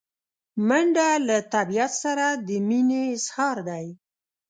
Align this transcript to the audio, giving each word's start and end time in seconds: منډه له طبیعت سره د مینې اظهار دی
منډه 0.67 1.09
له 1.27 1.37
طبیعت 1.53 1.91
سره 2.03 2.25
د 2.47 2.49
مینې 2.67 3.01
اظهار 3.15 3.57
دی 3.69 3.85